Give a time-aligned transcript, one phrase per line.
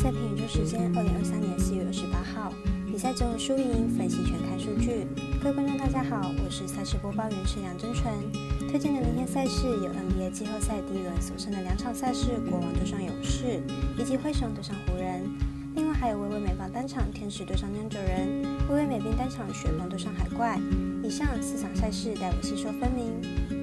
[0.00, 2.50] 赛评宇宙时间，二零二三年四月二十八号，
[2.86, 5.06] 比赛中输赢分析全看数据。
[5.42, 8.10] 各位观众大家好，我是赛事播报员池梁真纯。
[8.70, 13.60] 推荐的明天赛事有 NBA 季后赛第一轮所剩的两场赛事，国王对上勇士，
[13.98, 15.20] 以及灰熊对上湖人。
[15.74, 20.58] 另外还有微微美棒单场天使对上酿酒人，微微美兵单场雪崩对上海怪。
[21.04, 23.59] 以上四场赛事，待我细说分明。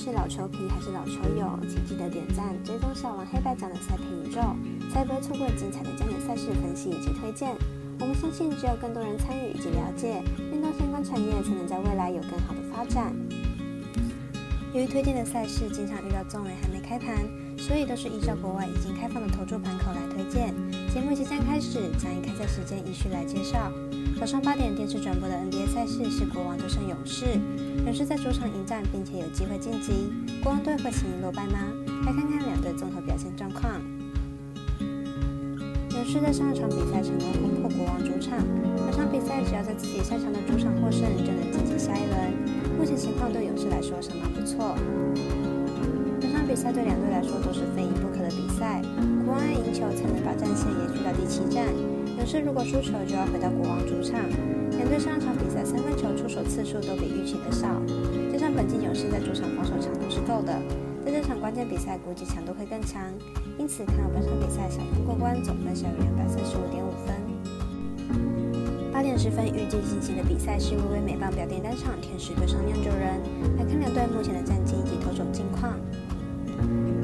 [0.00, 4.40] 是老球皮还是老球友，请记得点赞、追踪小王黑白奖的赛评宇宙，
[4.94, 7.52] 才不会错过精彩的焦点赛事分析以及推荐。
[7.98, 10.22] 我们相信，只有更多人参与以及了解
[10.52, 13.12] 运动相关产业，才能在未来有更好的发展。
[14.72, 17.16] 由于推荐的赛事经常遇到众人还没开盘，
[17.58, 20.54] 所以都是依照国外已经开放的投注盘口来推荐。
[20.94, 23.70] 节目即将开始，将以开赛时间依序来介绍。
[24.18, 27.26] 早上八点电视转播的 NBA 赛事是国王对上勇士。
[27.84, 30.10] 勇士在主场迎战，并且有机会晋级。
[30.42, 31.58] 国王队会轻易落败吗？
[32.06, 33.80] 来看看两队综合表现状况。
[35.90, 38.38] 勇士在上一场比赛成功攻破国王主场，
[38.76, 42.78] 本场比赛只要在自己擅长的主场获胜，就能晋级下一轮。
[42.78, 44.76] 目前情况对勇士来说相当不错。
[46.58, 48.82] 赛对两队来说都是非赢不可的比赛，
[49.24, 51.62] 国王要赢球才能把战线延续到第七战。
[52.18, 54.18] 勇士如果输球，就要回到国王主场。
[54.74, 57.78] 两队上场比赛三分球出手次数都比预期的少，
[58.32, 60.50] 加上本季勇士在主场防守强度是够的，
[61.06, 63.06] 在这场关键比赛估计强度会更强，
[63.56, 67.14] 因此看好本场比赛小分过关，总分小于两百三十五点五分。
[68.92, 73.22] 八点十分预计进行的比赛是微微美棒表弟单场天使对上酿酒人，
[73.56, 75.78] 来看两队目前的战绩以及投手近况。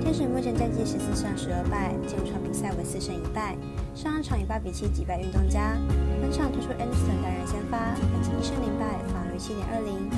[0.00, 3.56] 天使目前战绩十四胜十二败，进入场比赛为四胜一败。
[3.94, 5.76] 上一场以八比七击败运动家。
[6.20, 10.08] 本场推出 Anderson 担任先发，本季一胜零败，防御七点二零。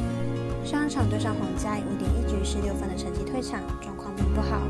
[0.65, 4.61] 上一场对上皇家以五点一局十六分的成绩退场，状况并不好。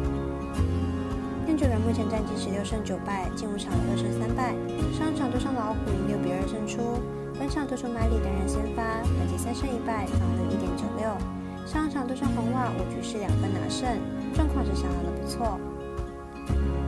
[1.45, 4.55] 酿酒人目前战绩十六胜九败，进入场二胜三败。
[4.97, 7.01] 上一场对上老虎以六比二胜出。
[7.39, 11.40] 本场推出麦里担任先发，本季三胜一败，防御一点九六。
[11.71, 13.87] 上一场对上红袜五局是两分拿胜。
[14.35, 15.57] 状况是相当的不错，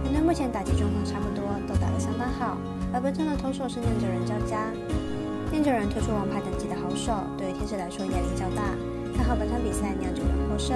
[0.02, 2.58] 两队目前打击状况差不多，都打得相当好。
[2.92, 4.74] 而本场的投手是酿酒人交加，
[5.52, 8.74] 酿酒人推出王牌等级的好手，对于天使来说压力较大。
[9.14, 10.74] 看好本场比赛酿酒人获胜。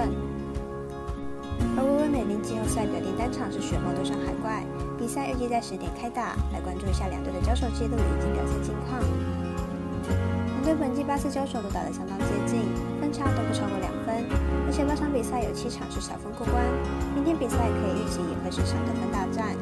[1.75, 4.63] 而微微美林季后赛表定单场是雪豹对上海怪，
[4.95, 9.03] 比赛预计在十点开打，来关注一下两队的交手记录以及表现情况。
[10.67, 12.67] 跟本季八次交手都打得相当接近，
[12.99, 14.19] 分差都不超过两分。
[14.67, 16.59] 而且八场比赛有七场是小分过关，
[17.15, 19.55] 明天比赛可以预计也会是场得分大战。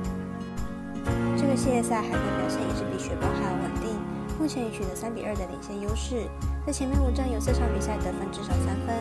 [1.36, 3.92] 这个系列赛海怪表现也是比雪豹还要稳定，
[4.40, 6.24] 目前已取得三比二的领先优势，
[6.64, 8.96] 在前面五战有四场比赛得分至少三分，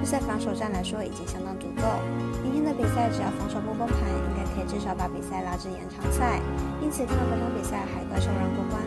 [0.00, 1.84] 这在防守战来说已经相当足够。
[2.40, 6.40] 明天的比赛只要防守不崩盘，应该可以至少把比赛拉至延长赛，
[6.80, 8.80] 因此看到本场比赛海怪受让过关。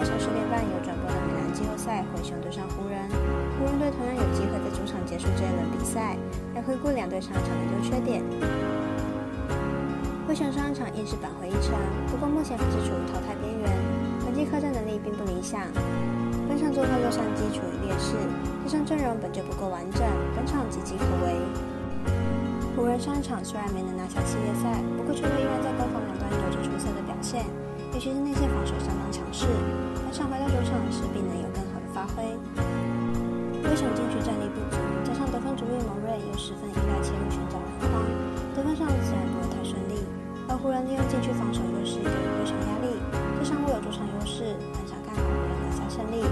[0.00, 2.96] 晚上十点半有转播的美篮季后赛灰熊对上湖人。
[3.60, 6.16] 湖人队同样有机会在主场结束这一轮比赛。
[6.56, 8.24] 来回顾两队上场的优缺点。
[10.26, 11.76] 灰熊上场硬是扳回一城，
[12.08, 13.68] 不过目前还是处于淘汰边缘。
[14.24, 15.68] 本季客战能力并不理想，
[16.48, 18.16] 本场做客洛杉矶处于劣势，
[18.64, 20.00] 加上阵容本就不够完整，
[20.32, 21.36] 本场岌岌可危。
[22.72, 27.44] 湖人上一场虽然没能拿下系列赛，不过球队依然在攻防两端有着出色的表现，
[27.92, 29.46] 尤其是内线防守相当强势。
[30.02, 32.24] 本场回到主场势必能有更好的发挥。
[33.60, 38.02] 灰熊禁区战力不足，加上得分主力蒙瑞又十分依赖切入寻找篮筐，
[38.56, 40.02] 得分上自然不会太顺利。
[40.48, 42.98] 而湖人利用禁区防守优势给予灰熊压力，
[43.38, 46.24] 加上握有主场优势，很想看好湖人拿下胜利。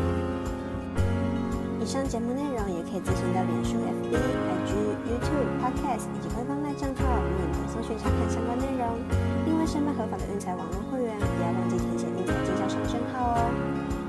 [1.78, 4.72] 以上节目内容也可以自行到脸书、FB、IG、
[5.06, 7.02] YouTube、Podcast 以及官方赖账号
[7.38, 9.27] 免费搜寻查看相关内容。
[9.68, 13.52] 申办合法的运财网络会员，不要忘记填写运财经销商证号哦。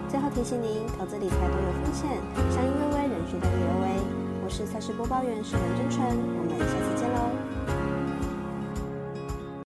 [0.08, 2.08] 最后提醒您，投资理财都有风险，
[2.50, 4.02] 相信微微，人需量力而为。
[4.42, 7.49] 我是赛事播报员，石文真纯，我们下次见喽。